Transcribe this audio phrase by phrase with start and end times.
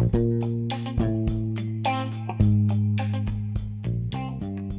[0.00, 0.06] Hey,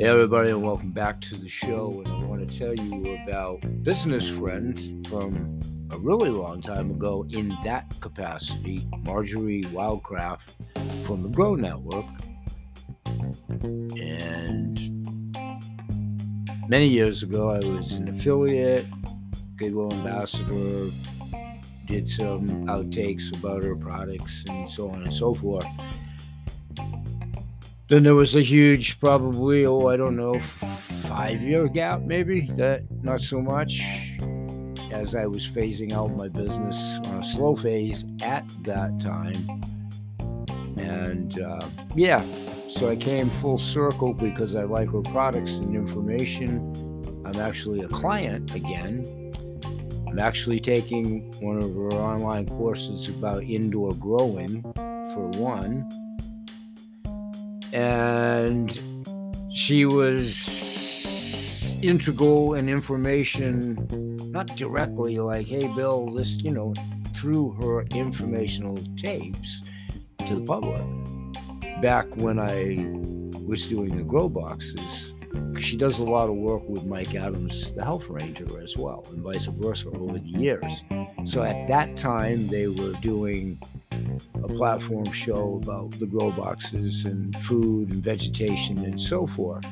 [0.07, 2.01] everybody, and welcome back to the show.
[2.03, 5.61] And I want to tell you about business friend from
[5.91, 10.55] a really long time ago in that capacity, Marjory Wildcraft
[11.05, 12.07] from the Grow Network.
[13.61, 15.35] And
[16.67, 18.87] many years ago, I was an affiliate,
[19.55, 20.89] Goodwill ambassador,
[21.91, 25.65] did some outtakes about her products and so on and so forth.
[27.89, 30.39] Then there was a huge, probably, oh, I don't know,
[31.09, 32.49] five year gap, maybe.
[32.55, 33.81] That not so much,
[34.93, 36.77] as I was phasing out my business
[37.07, 39.61] on a slow phase at that time.
[40.77, 42.23] And uh, yeah,
[42.69, 46.73] so I came full circle because I like her products and information.
[47.25, 49.20] I'm actually a client again.
[50.11, 54.61] I'm actually taking one of her online courses about indoor growing,
[55.13, 55.89] for one
[57.73, 58.79] and
[59.53, 60.47] she was
[61.81, 63.87] integral in information,
[64.31, 66.73] not directly like, hey, Bill, this, you know,
[67.15, 69.61] through her informational tapes
[70.27, 70.81] to the public.
[71.81, 72.75] Back when I
[73.47, 75.10] was doing the grow boxes,
[75.61, 79.21] she does a lot of work with Mike Adams, the health ranger, as well, and
[79.21, 80.71] vice versa over the years.
[81.25, 83.59] So at that time, they were doing
[84.35, 89.65] a platform show about the grow boxes and food and vegetation and so forth.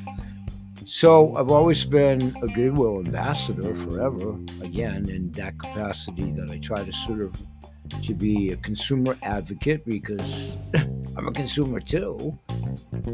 [0.86, 6.84] So I've always been a Goodwill ambassador forever, again, in that capacity that I try
[6.84, 7.34] to sort of
[8.02, 10.54] to be a consumer advocate because
[11.16, 12.38] I'm a consumer too.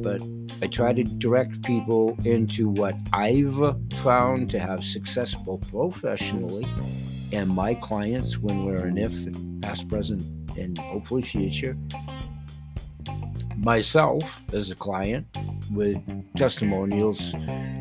[0.03, 0.23] But
[0.63, 6.67] I try to direct people into what I've found to have successful professionally
[7.33, 9.13] and my clients when we're in if
[9.63, 10.23] past, present,
[10.57, 11.77] and hopefully future.
[13.57, 15.27] Myself as a client
[15.73, 15.99] with
[16.37, 17.21] testimonials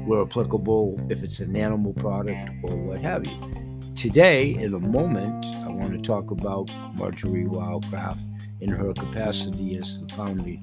[0.06, 3.52] where applicable if it's an animal product or what have you.
[3.96, 8.20] Today, in a moment, I want to talk about Marjory Wildcraft
[8.62, 10.58] in her capacity as the founder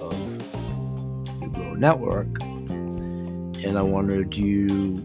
[0.00, 0.41] of
[1.76, 2.28] Network.
[2.42, 4.96] And I want to do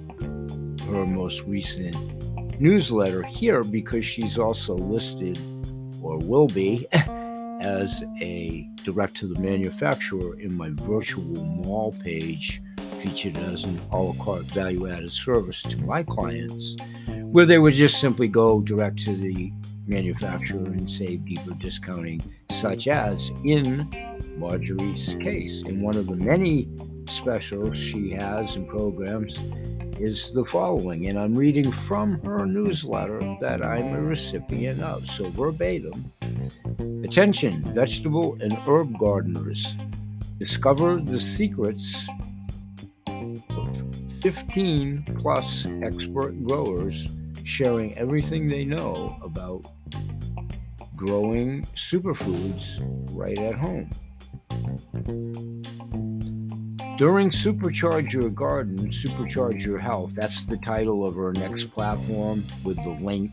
[0.87, 1.95] her most recent
[2.59, 5.37] newsletter here because she's also listed
[6.01, 6.87] or will be
[7.61, 12.61] as a direct to the manufacturer in my virtual mall page
[13.01, 16.75] featured as an a la carte value added service to my clients
[17.31, 19.51] where they would just simply go direct to the
[19.87, 22.21] manufacturer and save deeper discounting
[22.51, 23.89] such as in
[24.37, 26.67] marjory's case in one of the many
[27.07, 29.39] specials she has and programs
[29.99, 35.07] is the following, and I'm reading from her newsletter that I'm a recipient of.
[35.09, 36.11] So, verbatim
[37.03, 39.75] Attention, vegetable and herb gardeners.
[40.39, 42.07] Discover the secrets
[43.07, 47.07] of 15 plus expert growers
[47.43, 49.65] sharing everything they know about
[50.97, 52.79] growing superfoods
[53.11, 53.89] right at home.
[56.97, 62.77] During Supercharge Your Garden, Supercharge Your Health, that's the title of our next platform with
[62.77, 63.31] the link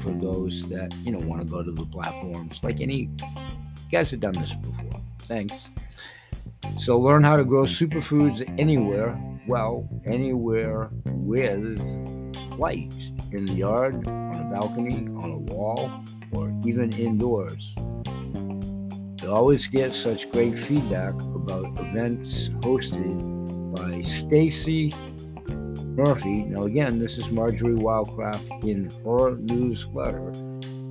[0.00, 2.62] for those that, you know, want to go to the platforms.
[2.62, 3.10] Like any,
[3.90, 5.02] guys have done this before.
[5.22, 5.70] Thanks.
[6.76, 11.80] So learn how to grow superfoods anywhere, well, anywhere with
[12.56, 12.94] light
[13.32, 17.74] in the yard, on a balcony, on a wall, or even indoors
[19.22, 23.16] You always get such great feedback about events hosted
[23.74, 24.92] by Stacy
[25.96, 26.44] Murphy.
[26.44, 30.30] Now, again, this is Marjory Wildcraft in her newsletter.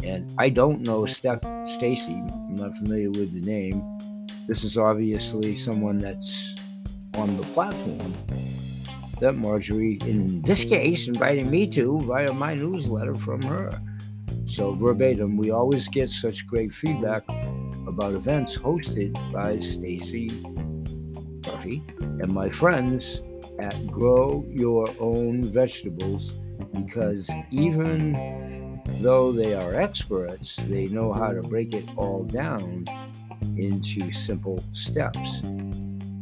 [0.03, 2.13] And I don't know Steph Stacy.
[2.13, 3.83] I'm not familiar with the name.
[4.47, 6.55] This is obviously someone that's
[7.15, 8.13] on the platform
[9.19, 13.69] that Marjory, in this case, invited me to via my newsletter from her.
[14.49, 17.23] So, verbatim, we always get such great feedback
[17.87, 20.27] about events hosted by Stacy
[21.45, 23.21] Murphy and my friends
[23.59, 26.39] at Grow Your Own Vegetables
[26.73, 32.85] because even though they are experts, they know how to break it all down
[33.55, 35.41] into simple steps.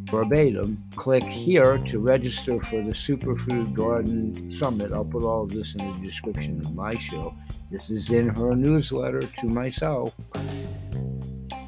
[0.09, 4.91] Verbatim, click here to register for the Superfood Garden Summit.
[4.93, 7.35] I'll put all of this in the description of my show.
[7.69, 10.15] This is in her newsletter to myself.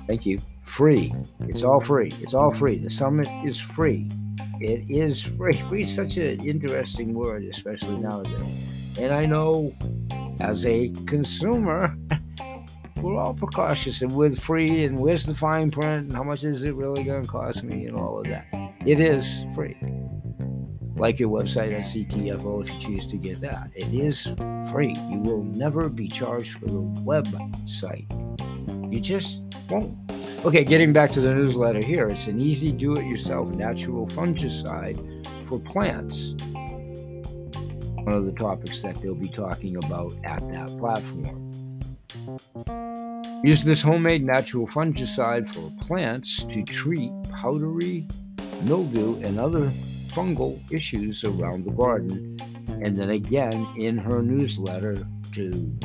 [0.07, 0.39] Thank you.
[0.63, 1.13] Free.
[1.41, 2.13] It's all free.
[2.21, 2.77] It's all free.
[2.77, 4.09] The summit is free.
[4.61, 5.53] It is free.
[5.69, 8.67] Free is such an interesting word, especially nowadays.
[8.97, 9.73] And I know
[10.39, 11.95] as a consumer,
[13.01, 16.61] we're all precautious and with free and where's the fine print and how much is
[16.63, 18.45] it really going to cost me and all of that.
[18.85, 19.77] It is free.
[20.95, 23.69] Like your website at CTFO if you choose to get that.
[23.73, 24.23] It is
[24.71, 24.95] free.
[25.09, 28.07] You will never be charged for the website.
[28.93, 29.97] You just won't.
[30.45, 34.97] Okay, getting back to the newsletter here, it's an easy do it yourself natural fungicide
[35.47, 36.33] for plants.
[38.03, 41.48] One of the topics that they'll be talking about at that platform.
[43.43, 48.07] Use this homemade natural fungicide for plants to treat powdery
[48.63, 49.71] mildew and other
[50.09, 52.37] fungal issues around the garden.
[52.67, 54.95] And then again in her newsletter
[55.33, 55.77] to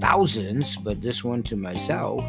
[0.00, 2.24] thousands, but this one to myself,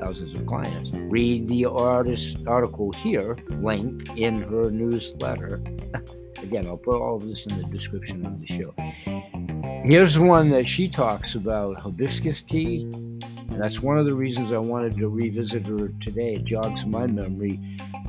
[0.00, 0.90] thousands of clients.
[0.92, 5.62] Read the artist article here, link in her newsletter.
[6.42, 9.53] again, I'll put all of this in the description of the show.
[9.84, 12.84] Here's one that she talks about hibiscus tea.
[12.84, 13.20] And
[13.50, 16.36] That's one of the reasons I wanted to revisit her today.
[16.36, 17.60] It jogs my memory.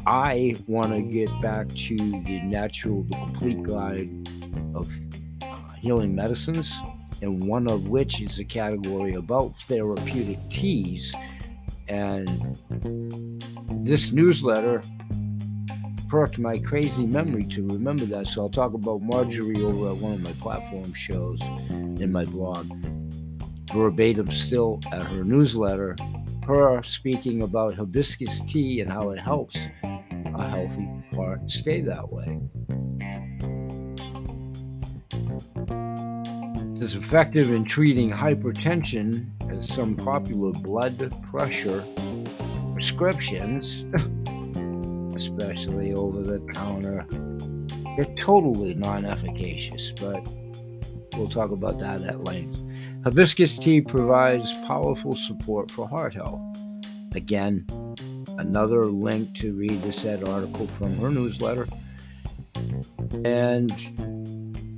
[0.07, 4.09] I want to get back to the natural, the complete guide
[4.73, 4.89] of
[5.41, 6.73] uh, healing medicines,
[7.21, 11.13] and one of which is a category about therapeutic teas.
[11.89, 12.57] And
[13.69, 14.81] this newsletter
[16.07, 18.27] perked my crazy memory to remember that.
[18.27, 22.71] So I'll talk about Marjory over at one of my platform shows in my blog.
[23.73, 25.95] Verbatim still at her newsletter,
[26.45, 32.39] her speaking about hibiscus tea and how it helps a healthy heart stay that way.
[36.75, 41.83] It is effective in treating hypertension as some popular blood pressure
[42.73, 43.85] prescriptions
[45.15, 47.05] especially over the counter.
[47.95, 50.27] They're totally non efficacious, but
[51.15, 52.61] we'll talk about that at length.
[53.03, 56.41] Hibiscus tea provides powerful support for heart health.
[57.15, 57.65] Again,
[58.37, 61.67] another link to read the said article from her newsletter.
[63.23, 63.71] And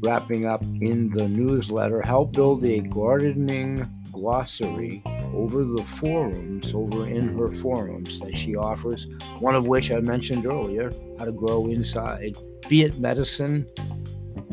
[0.04, 5.01] wrapping up in the newsletter, help build a gardening glossary
[5.38, 9.07] over the forums, over in her forums that she offers,
[9.39, 12.36] one of which I mentioned earlier how to grow inside,
[12.68, 13.68] be it medicine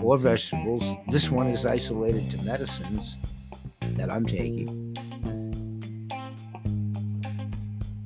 [0.02, 0.84] or vegetables.
[1.08, 3.16] This one is isolated to medicines
[3.80, 4.94] that I'm taking.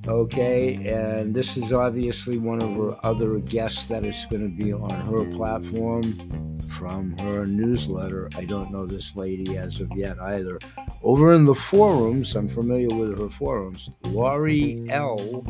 [0.06, 4.72] Okay, and this is obviously one of her other guests that is going to be
[4.72, 6.47] on her platform
[6.78, 8.28] from her newsletter.
[8.36, 10.60] I don't know this lady as of yet either.
[11.02, 13.90] Over in the forums, I'm familiar with her forums.
[14.04, 15.42] Laurie L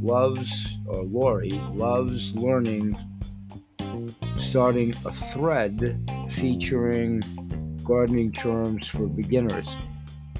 [0.00, 2.96] loves, or Laurie loves learning,
[4.38, 6.00] starting a thread
[6.30, 7.20] featuring
[7.84, 9.76] gardening terms for beginners.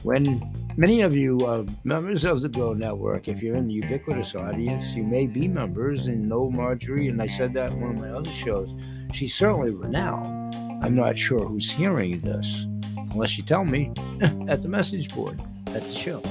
[0.05, 4.37] When many of you are members of the Grow Network, if you're in the ubiquitous
[4.37, 8.01] audience, you may be members and know Marjory, and I said that in one of
[8.01, 8.73] my other shows.
[9.13, 10.55] She's certainly renowned.
[10.81, 12.67] I'm not sure who's hearing this,
[13.11, 13.93] unless you tell me
[14.49, 16.23] at the message board at the show.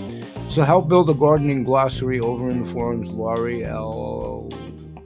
[0.49, 3.09] So help build a gardening glossary over in the forums.
[3.09, 4.49] Laurie L.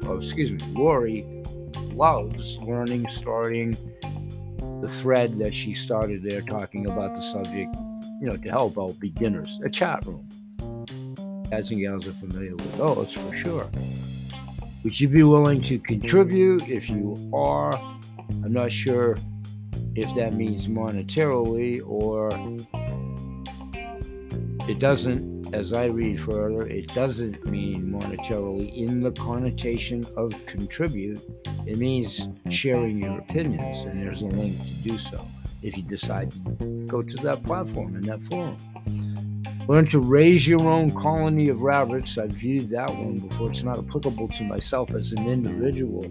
[0.03, 1.25] Oh, excuse me, Laurie
[1.93, 3.75] loves learning, starting
[4.81, 7.75] the thread that she started there, talking about the subject.
[8.21, 9.59] You know, to help out beginners.
[9.65, 10.29] A chat room.
[11.49, 13.67] Guys and gals are familiar with those for sure.
[14.83, 16.69] Would you be willing to contribute?
[16.69, 17.73] If you are,
[18.43, 19.17] I'm not sure
[19.95, 22.29] if that means monetarily or
[24.69, 31.19] it doesn't, as I read further, it doesn't mean monetarily in the connotation of contribute.
[31.65, 35.25] It means sharing your opinions, and there's a link to do so
[35.61, 38.57] if you decide to go to that platform and that forum.
[39.67, 42.17] Learn to raise your own colony of rabbits.
[42.17, 43.51] I've viewed that one before.
[43.51, 46.03] It's not applicable to myself as an individual,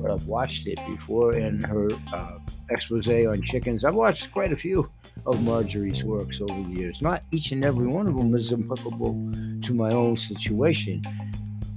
[0.00, 1.32] but I've watched it before.
[1.32, 2.38] And her uh,
[2.70, 3.84] expose on chickens.
[3.84, 4.90] I've watched quite a few
[5.26, 7.00] of Marjory's works over the years.
[7.00, 9.32] Not each and every one of them is applicable
[9.62, 11.02] to my own situation.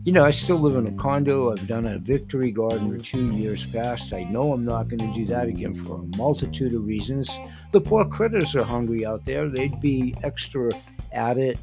[0.05, 1.51] You know, I still live in a condo.
[1.51, 4.13] I've done a victory garden for two years past.
[4.13, 7.27] I know I'm not going to do that again for a multitude of reasons.
[7.71, 9.49] The poor critters are hungry out there.
[9.49, 10.69] They'd be extra
[11.11, 11.57] at it.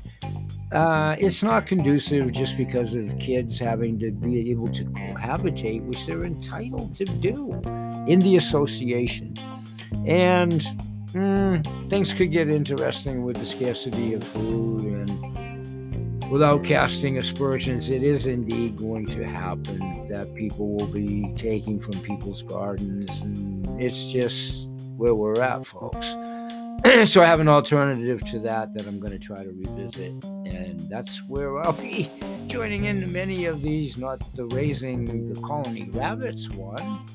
[0.73, 6.05] Uh, it's not conducive just because of kids having to be able to cohabitate, which
[6.05, 7.53] they're entitled to do
[8.09, 9.35] in the association.
[10.05, 10.63] And
[11.13, 14.81] mm, things could get interesting with the scarcity of food.
[14.81, 15.52] And
[16.33, 22.01] without casting aspersions, it is indeed going to happen that people will be taking from
[22.01, 23.11] people's gardens.
[23.21, 26.07] And it's just where we're at, folks.
[27.13, 30.81] so I have an alternative to that that I'm going to try to revisit, and
[30.89, 32.11] that's where I'll be
[32.47, 37.07] joining in many of these, not the raising the colony rabbits one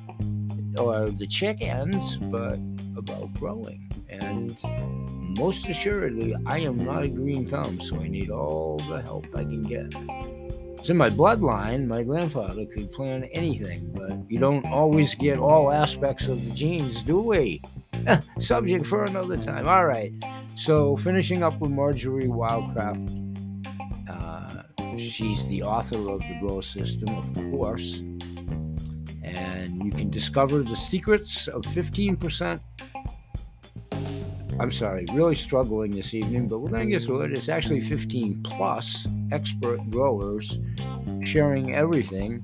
[0.78, 2.60] or the chickens, but
[2.96, 3.90] about growing.
[4.10, 4.56] And
[5.38, 9.44] most assuredly, I am not a green thumb, so I need all the help I
[9.44, 9.94] can get.
[10.80, 11.88] It's in my bloodline.
[11.88, 17.04] My grandfather could plan anything, but you don't always get all aspects of the genes,
[17.04, 17.62] do we?
[18.40, 19.68] Subject for another time.
[19.68, 20.12] All right.
[20.56, 23.26] So, finishing up with Marjory Wildcraft.
[24.10, 28.02] Uh, she's the author of The Grow System, of course.
[29.24, 32.60] And you can discover the secrets of 15%
[34.60, 37.32] I'm sorry, really struggling this evening, but we're going to get through it.
[37.32, 40.60] It's actually 15 plus expert growers
[41.24, 42.44] sharing everything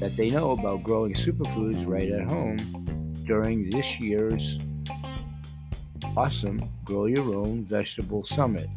[0.00, 2.56] that they know about growing superfoods right at home
[3.24, 4.58] during this year's
[6.16, 8.68] awesome Grow Your Own Vegetable Summit.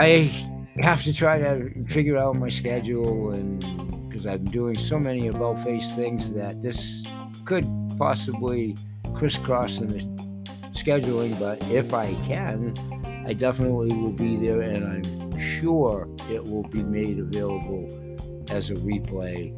[0.00, 0.32] I
[0.80, 3.60] have to try to figure out my schedule and
[4.08, 7.04] because I'm doing so many about face things that this
[7.44, 7.64] could
[7.98, 8.76] possibly
[9.14, 10.00] crisscross in the
[10.72, 12.74] scheduling, but if I can,
[13.26, 17.86] I definitely will be there and I'm sure it will be made available
[18.50, 19.52] as a replay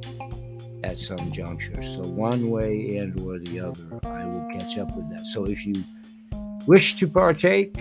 [0.84, 1.82] at some juncture.
[1.82, 5.26] So one way and or the other, I will catch up with that.
[5.26, 5.74] So if you
[6.66, 7.76] wish to partake,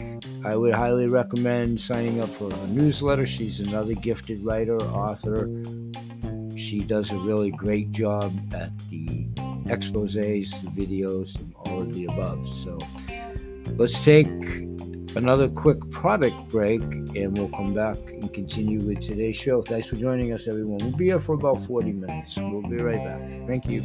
[0.45, 3.25] I would highly recommend signing up for her newsletter.
[3.25, 5.49] She's another gifted writer, author.
[6.55, 9.27] She does a really great job at the
[9.69, 12.47] exposes, videos, and all of the above.
[12.63, 12.77] So
[13.75, 14.27] let's take
[15.15, 19.61] another quick product break and we'll come back and continue with today's show.
[19.61, 20.77] Thanks for joining us, everyone.
[20.81, 22.37] We'll be here for about 40 minutes.
[22.37, 23.47] We'll be right back.
[23.47, 23.81] Thank you.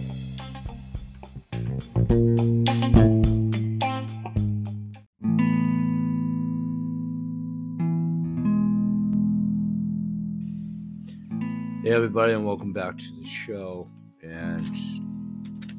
[11.83, 13.89] Hey, everybody, and welcome back to the show.
[14.23, 15.12] And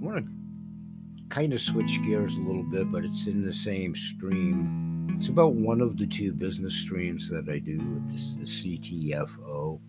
[0.03, 5.07] want to kind of switch gears a little bit, but it's in the same stream.
[5.15, 7.79] It's about one of the two business streams that I do.
[8.09, 9.79] It's the CTFO.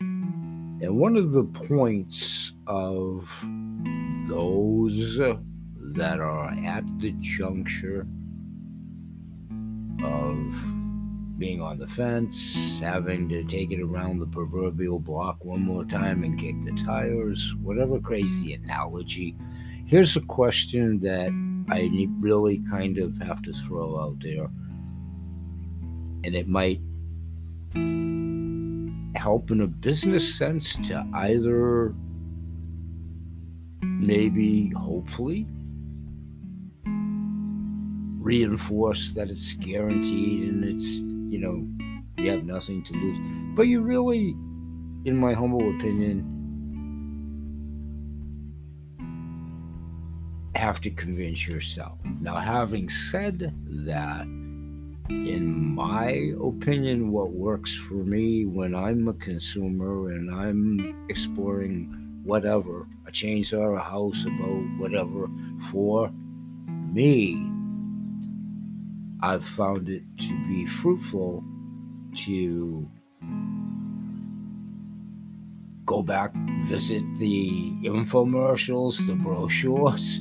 [0.00, 3.28] And one of the points of
[4.28, 8.06] those that are at the juncture
[10.02, 10.83] of
[11.38, 16.22] being on the fence, having to take it around the proverbial block one more time
[16.22, 19.36] and kick the tires, whatever crazy analogy.
[19.86, 21.30] Here's a question that
[21.70, 24.48] I really kind of have to throw out there,
[26.24, 26.80] and it might
[29.16, 31.94] help in a business sense to either
[33.82, 35.46] maybe, hopefully,
[38.20, 41.66] reinforce that it's guaranteed and it's you know,
[42.16, 43.18] you have nothing to lose.
[43.56, 44.36] But you really,
[45.04, 46.30] in my humble opinion,
[50.54, 51.98] have to convince yourself.
[52.20, 54.22] Now, having said that,
[55.08, 62.86] in my opinion, what works for me when I'm a consumer and I'm exploring whatever
[63.08, 65.28] a chainsaw, a house, a boat, whatever
[65.72, 66.12] for
[66.92, 67.53] me
[69.24, 71.42] I've found it to be fruitful
[72.26, 72.90] to
[75.86, 76.34] go back,
[76.68, 80.20] visit the infomercials, the brochures,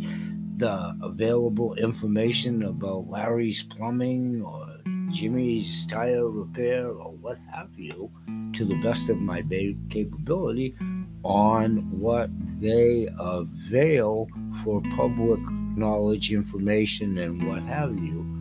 [0.56, 4.68] the available information about Larry's plumbing or
[5.12, 8.10] Jimmy's tire repair or what have you
[8.54, 9.42] to the best of my
[9.90, 10.76] capability
[11.24, 12.30] on what
[12.62, 14.30] they avail
[14.64, 15.42] for public
[15.76, 18.33] knowledge information and what have you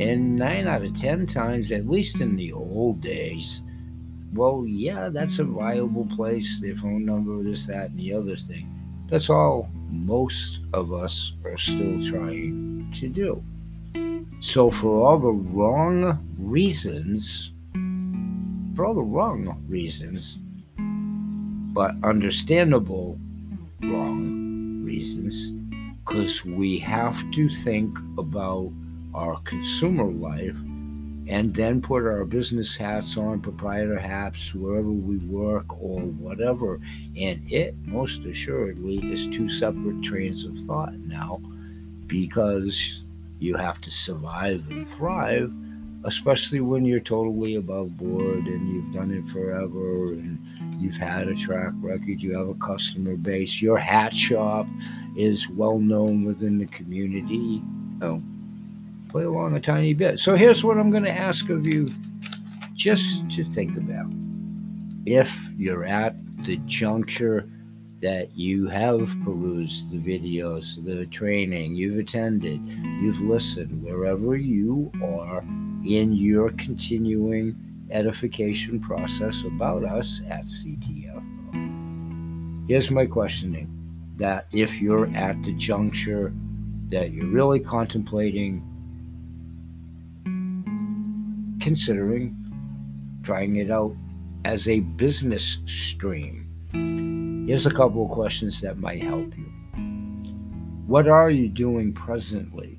[0.00, 3.62] and nine out of ten times, at least in the old days,
[4.32, 8.66] well, yeah, that's a viable place, their phone number, this, that, and the other thing.
[9.08, 13.44] That's all most of us are still trying to do.
[14.40, 17.50] So, for all the wrong reasons,
[18.74, 20.38] for all the wrong reasons,
[21.74, 23.18] but understandable
[23.82, 25.50] wrong reasons,
[26.04, 28.72] because we have to think about
[29.14, 30.56] our consumer life
[31.30, 36.80] and then put our business hats on, proprietor hats, wherever we work or whatever.
[37.16, 41.40] And it most assuredly is two separate trains of thought now
[42.08, 43.04] because
[43.38, 45.52] you have to survive and thrive,
[46.02, 50.38] especially when you're totally above board and you've done it forever and
[50.80, 54.66] you've had a track record, you have a customer base, your hat shop
[55.16, 57.62] is well known within the community.
[58.02, 58.20] Oh,
[59.10, 60.18] play along a tiny bit.
[60.18, 61.86] So here's what I'm going to ask of you
[62.74, 64.12] just to think about.
[65.04, 66.14] If you're at
[66.44, 67.50] the juncture
[68.00, 72.60] that you have perused the videos, the training, you've attended,
[73.02, 75.40] you've listened, wherever you are
[75.84, 77.56] in your continuing
[77.90, 81.22] edification process about us at CTF.
[82.68, 83.68] Here's my questioning
[84.16, 86.32] that if you're at the juncture
[86.88, 88.64] that you're really contemplating
[91.60, 92.36] considering
[93.22, 93.94] trying it out
[94.44, 96.46] as a business stream.
[97.46, 99.44] Here's a couple of questions that might help you.
[100.86, 102.76] What are you doing presently?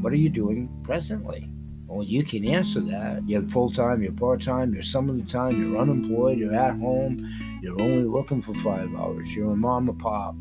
[0.00, 1.50] What are you doing presently?
[1.86, 3.22] Well, you can answer that.
[3.28, 6.78] You're full time, you're part time, you're some of the time, you're unemployed, you're at
[6.78, 7.28] home,
[7.62, 10.34] you're only looking for five hours, you're a mom or pop.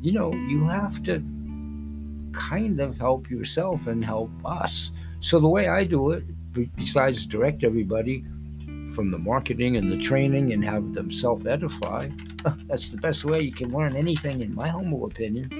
[0.00, 1.22] You know, you have to
[2.32, 4.90] kind of help yourself and help us.
[5.20, 6.24] So the way I do it,
[6.76, 8.24] besides direct everybody
[8.94, 12.08] from the marketing and the training and have them self edify,
[12.66, 15.50] that's the best way you can learn anything, in my humble opinion.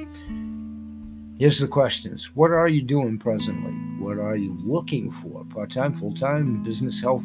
[1.39, 3.73] Here's the questions What are you doing presently?
[3.99, 5.45] What are you looking for?
[5.47, 7.25] Part time, full time, business, health,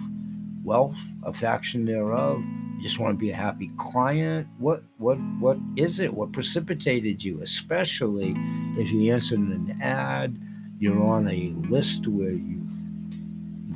[0.64, 2.42] wealth, a faction thereof?
[2.78, 4.48] You just want to be a happy client?
[4.58, 6.14] What what what is it?
[6.14, 7.42] What precipitated you?
[7.44, 8.34] Especially
[8.78, 10.40] if you answered an ad,
[10.80, 12.69] you're on a list where you've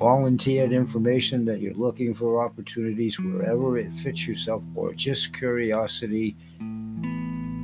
[0.03, 6.35] volunteered information that you're looking for opportunities wherever it fits yourself, or just curiosity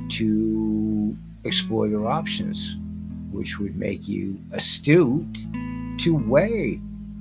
[0.08, 2.78] to explore your options,
[3.30, 5.36] which would make you astute
[5.98, 6.80] to weigh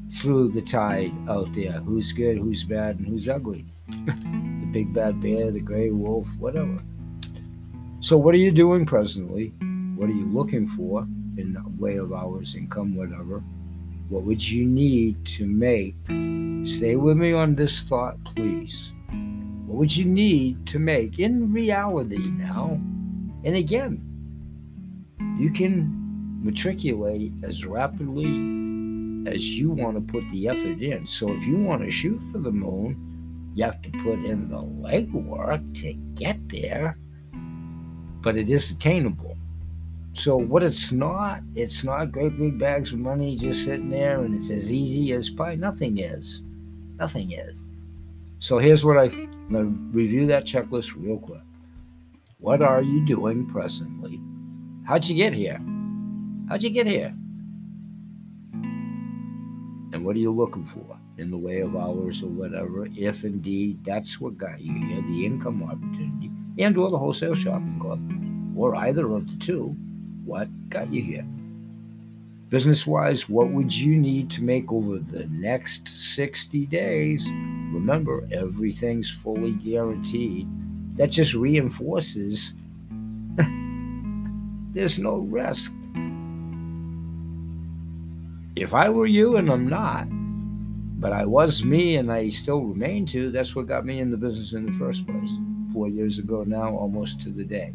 [0.09, 3.65] through the tide out there who's good, who's bad, and who's ugly.
[3.89, 6.77] the big bad bear, the gray wolf, whatever.
[7.99, 9.49] So, what are you doing presently?
[9.97, 11.01] What are you looking for
[11.35, 13.43] in the way of hours, income, whatever?
[14.09, 15.95] What would you need to make?
[16.67, 18.91] Stay with me on this thought, please.
[19.67, 22.81] What would you need to make in reality now?
[23.43, 24.03] And again,
[25.39, 28.25] you can matriculate as rapidly
[29.31, 31.05] as you want to put the effort in.
[31.05, 34.57] So if you want to shoot for the moon, you have to put in the
[34.57, 36.97] legwork to get there,
[38.21, 39.28] but it is attainable.
[40.13, 40.49] So mm-hmm.
[40.49, 44.49] what it's not, it's not great big bags of money just sitting there and it's
[44.49, 45.55] as easy as pie.
[45.55, 46.43] Nothing is.
[46.97, 47.63] Nothing is.
[48.39, 51.41] So here's what I I'm gonna review that checklist real quick.
[52.39, 54.19] What are you doing presently?
[54.85, 55.59] How'd you get here?
[56.47, 57.13] How'd you get here?
[59.91, 63.83] And what are you looking for in the way of hours or whatever, if indeed
[63.83, 67.99] that's what got you here, the income opportunity, and or the wholesale shopping club,
[68.57, 69.75] or either of the two,
[70.29, 71.25] what got you here?
[72.49, 77.29] Business wise, what would you need to make over the next 60 days?
[77.73, 80.47] Remember, everything's fully guaranteed.
[80.95, 82.53] That just reinforces
[84.71, 85.71] there's no risk
[88.59, 90.07] if I were you, and I'm not,
[90.99, 94.17] but I was me and I still remain to, that's what got me in the
[94.17, 95.31] business in the first place.
[95.71, 97.73] Four years ago now, almost to the day.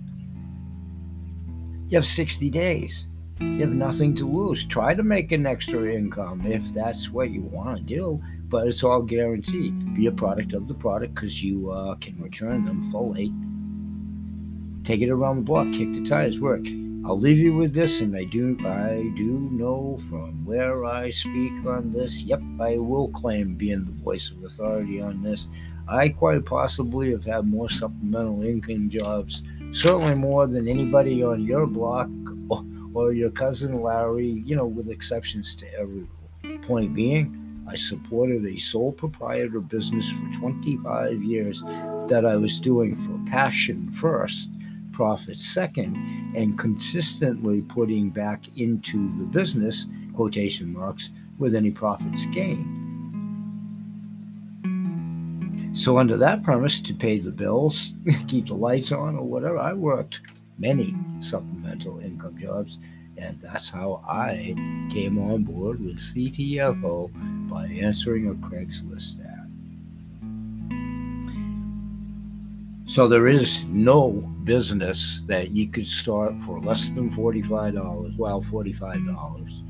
[1.88, 3.09] You have 60 days.
[3.40, 4.64] You have nothing to lose.
[4.64, 8.83] Try to make an extra income if that's what you want to do, but it's
[8.83, 9.94] all guaranteed.
[9.94, 13.33] Be a product of the product because you uh, can return them fully.
[14.83, 16.66] Take it around the block, kick the tires, work.
[17.07, 21.53] I'll leave you with this, and I do I do know from where I speak
[21.66, 22.23] on this.
[22.23, 25.49] Yep, I will claim being the voice of authority on this.
[25.87, 29.42] I quite possibly have had more supplemental income jobs,
[29.75, 32.09] certainly more than anybody on your block
[32.49, 34.43] or, or your cousin Larry.
[34.47, 36.07] You know, with exceptions to every
[36.63, 37.41] point being.
[37.67, 41.63] I supported a sole proprietor business for 25 years
[42.09, 44.51] that I was doing for passion first
[44.93, 45.97] profit second
[46.37, 51.09] and consistently putting back into the business quotation marks
[51.39, 52.84] with any profits gained
[55.75, 57.95] so under that premise to pay the bills
[58.29, 60.21] keep the lights on or whatever i worked
[60.59, 62.79] many supplemental income jobs
[63.19, 64.55] and that's how i
[64.91, 67.11] came on board with ctfo
[67.49, 69.35] by answering a craigslist ad
[72.87, 74.11] So there is no
[74.45, 78.17] business that you could start for less than $45.
[78.19, 79.63] Well, $45.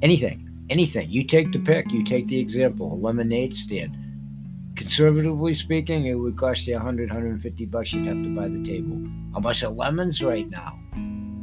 [0.00, 1.10] Anything, anything.
[1.10, 3.96] You take the pick, you take the example, a lemonade stand.
[4.80, 7.92] Conservatively speaking, it would cost you 100, 150 bucks.
[7.92, 8.96] You'd have to buy the table.
[9.34, 10.80] How much are lemons right now?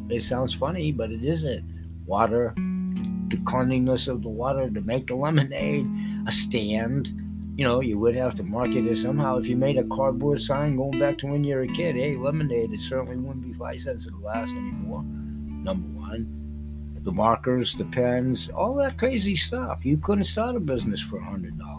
[0.09, 1.63] It sounds funny, but it isn't.
[2.07, 5.85] Water, the cleanliness of the water to make the lemonade,
[6.25, 7.13] a stand.
[7.55, 9.37] You know, you would have to market it somehow.
[9.37, 12.15] If you made a cardboard sign going back to when you were a kid, hey,
[12.15, 15.03] lemonade, it certainly wouldn't be five cents a glass anymore.
[15.03, 16.99] Number one.
[17.03, 19.85] The markers, the pens, all that crazy stuff.
[19.85, 21.76] You couldn't start a business for a hundred dollars.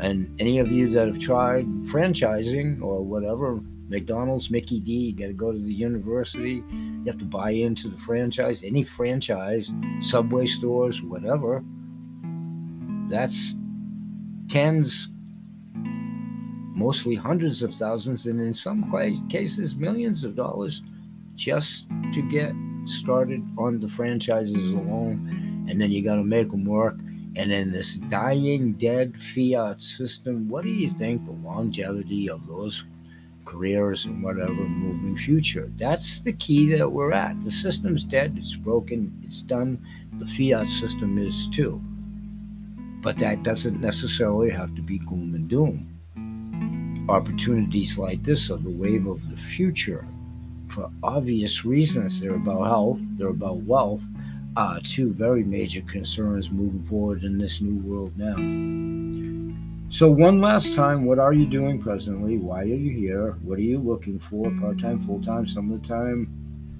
[0.00, 5.28] And any of you that have tried franchising or whatever, McDonald's, Mickey D, you got
[5.28, 6.62] to go to the university.
[6.70, 11.64] You have to buy into the franchise, any franchise, Subway stores, whatever.
[13.08, 13.54] That's
[14.48, 15.08] tens,
[15.74, 18.90] mostly hundreds of thousands, and in some
[19.30, 20.82] cases, millions of dollars
[21.34, 22.52] just to get
[22.84, 25.66] started on the franchises alone.
[25.68, 26.98] And then you got to make them work.
[27.38, 32.82] And in this dying, dead fiat system, what do you think the longevity of those
[33.44, 35.70] careers and whatever moving future?
[35.76, 37.40] That's the key that we're at.
[37.40, 39.78] The system's dead, it's broken, it's done.
[40.18, 41.80] The fiat system is too.
[43.02, 47.06] But that doesn't necessarily have to be gloom and doom.
[47.08, 50.04] Opportunities like this are the wave of the future.
[50.66, 54.02] For obvious reasons, they're about health, they're about wealth,
[54.84, 58.34] two very major concerns moving forward in this new world now.
[59.88, 62.38] So, one last time, what are you doing presently?
[62.38, 63.36] Why are you here?
[63.42, 64.50] What are you looking for?
[64.60, 66.28] Part time, full time, some of the time?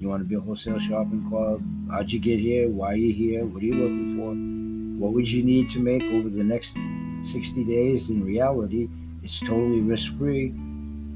[0.01, 1.63] You want to be a wholesale shopping club?
[1.91, 2.69] How'd you get here?
[2.69, 3.45] Why are you here?
[3.45, 5.05] What are you looking for?
[5.05, 6.77] What would you need to make over the next
[7.23, 8.11] 60 days?
[8.11, 8.89] In reality,
[9.23, 10.49] it's totally risk free.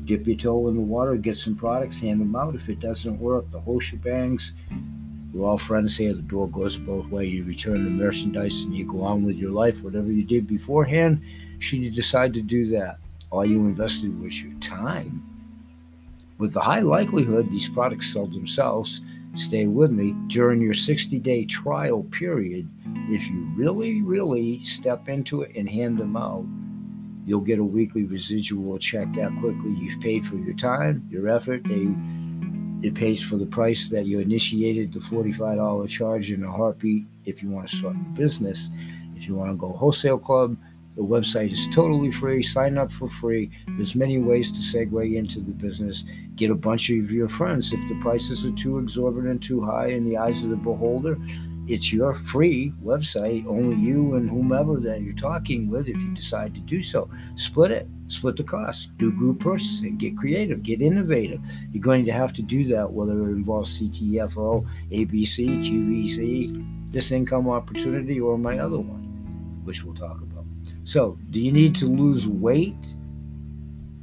[0.04, 2.54] Dip your toe in the water, get some products, hand them out.
[2.54, 4.52] If it doesn't work, the whole shebangs
[5.32, 6.12] we're all friends here.
[6.12, 7.32] The door goes both ways.
[7.32, 11.22] You return the merchandise and you go on with your life, whatever you did beforehand.
[11.58, 12.98] Should you decide to do that,
[13.30, 15.22] all you invested was your time.
[16.38, 19.00] With the high likelihood these products sell themselves,
[19.34, 22.68] stay with me, during your 60 day trial period,
[23.08, 26.44] if you really, really step into it and hand them out,
[27.24, 29.70] you'll get a weekly residual check that quickly.
[29.78, 31.62] You've paid for your time, your effort.
[31.64, 31.88] They
[32.82, 37.42] it pays for the price that you initiated the $45 charge in a heartbeat if
[37.42, 38.70] you want to start a business.
[39.16, 40.56] If you want to go wholesale club,
[40.96, 42.42] the website is totally free.
[42.42, 43.50] Sign up for free.
[43.76, 46.04] There's many ways to segue into the business.
[46.36, 47.72] Get a bunch of your friends.
[47.72, 51.16] If the prices are too exorbitant, too high in the eyes of the beholder,
[51.68, 53.46] it's your free website.
[53.46, 57.70] Only you and whomever that you're talking with, if you decide to do so, split
[57.70, 61.40] it split the cost, do group purchasing, get creative, get innovative.
[61.72, 67.48] You're going to have to do that, whether it involves CTFO, ABC, QVC, this income
[67.48, 70.44] opportunity, or my other one, which we'll talk about.
[70.84, 72.74] So, do you need to lose weight?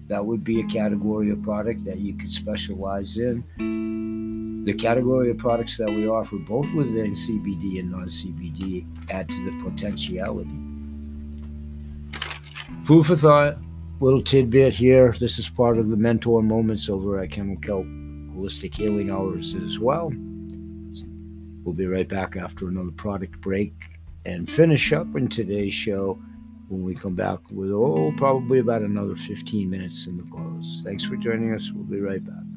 [0.07, 4.38] That would be a category of product that you could specialize in.
[4.65, 9.45] The category of products that we offer, both within CBD and non CBD, add to
[9.45, 10.49] the potentiality.
[12.83, 13.57] Food for thought
[13.99, 15.13] little tidbit here.
[15.19, 19.79] This is part of the mentor moments over at Kennel Kelp Holistic Healing Hours as
[19.79, 20.11] well.
[21.63, 23.73] We'll be right back after another product break
[24.25, 26.19] and finish up in today's show
[26.69, 30.81] when we come back with, oh, probably about another 15 minutes in the close.
[30.85, 31.71] Thanks for joining us.
[31.73, 32.48] We'll be right back.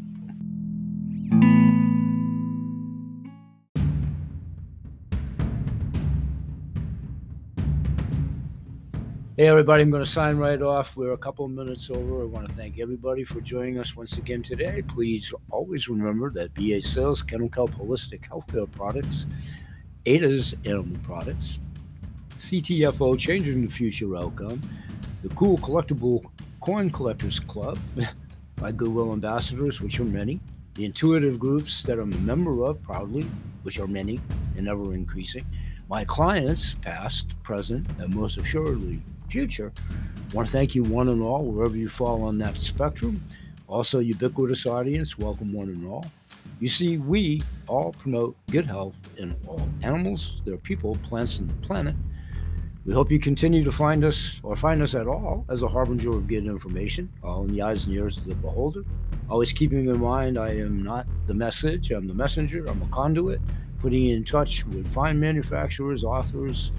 [9.38, 10.94] Hey, everybody, I'm going to sign right off.
[10.94, 12.20] We're a couple of minutes over.
[12.20, 14.82] I want to thank everybody for joining us once again today.
[14.86, 19.24] Please always remember that BA Sales, Kennel Kelp Holistic Healthcare Products,
[20.04, 21.58] ADA's Animal Products,
[22.36, 24.60] CTFO, Changing the Future Outcome,
[25.22, 26.22] the Cool Collectible
[26.60, 27.78] Coin Collectors Club,
[28.60, 30.40] my Goodwill Ambassadors, which are many,
[30.74, 33.22] the intuitive groups that I'm a member of proudly,
[33.62, 34.20] which are many
[34.58, 35.46] and ever increasing,
[35.88, 39.00] my clients, past, present, and most assuredly
[39.32, 39.72] future.
[40.30, 43.24] I want to thank you, one and all, wherever you fall on that spectrum.
[43.66, 46.04] Also, ubiquitous audience, welcome one and all.
[46.60, 51.66] You see, we all promote good health in all animals, their people, plants, and the
[51.66, 51.96] planet.
[52.84, 56.10] We hope you continue to find us or find us at all as a harbinger
[56.10, 58.84] of good information, all in the eyes and ears of the beholder.
[59.30, 63.40] Always keeping in mind, I am not the message, I'm the messenger, I'm a conduit,
[63.78, 66.70] putting you in touch with fine manufacturers, authors,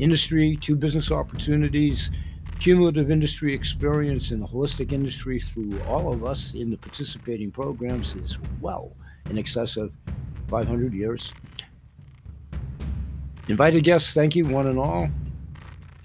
[0.00, 2.10] industry to business opportunities,
[2.58, 8.14] cumulative industry experience in the holistic industry through all of us in the participating programs
[8.14, 8.92] is well
[9.28, 9.92] in excess of
[10.48, 11.32] 500 years.
[13.48, 15.08] Invited guests, thank you, one and all.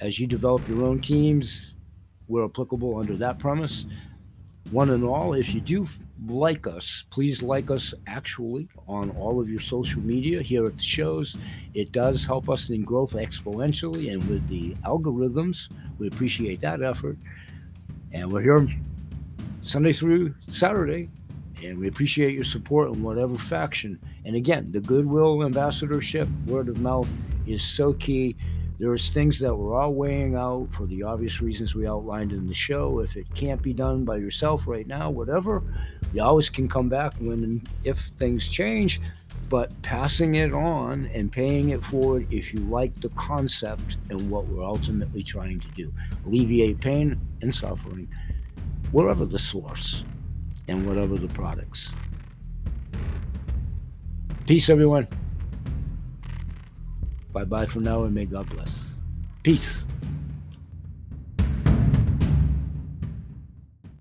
[0.01, 1.75] As you develop your own teams,
[2.27, 3.86] we're applicable under that premise.
[4.71, 5.88] One and all, if you do
[6.28, 10.84] like us, please like us actually on all of your social media here at the
[10.84, 11.36] shows.
[11.73, 17.17] It does help us in growth exponentially, and with the algorithms, we appreciate that effort.
[18.13, 18.67] And we're here
[19.62, 21.10] Sunday through Saturday,
[21.63, 23.99] and we appreciate your support in whatever faction.
[24.25, 27.08] And again, the goodwill ambassadorship, word of mouth,
[27.45, 28.36] is so key.
[28.77, 32.53] There's things that we're all weighing out for the obvious reasons we outlined in the
[32.53, 32.99] show.
[32.99, 35.63] If it can't be done by yourself right now, whatever,
[36.13, 38.99] you always can come back when and if things change.
[39.47, 44.47] But passing it on and paying it forward if you like the concept and what
[44.47, 45.93] we're ultimately trying to do
[46.25, 48.09] alleviate pain and suffering,
[48.91, 50.03] wherever the source
[50.67, 51.89] and whatever the products.
[54.47, 55.07] Peace, everyone.
[57.35, 58.91] Bye bye for now, and may God bless.
[59.43, 59.85] Peace.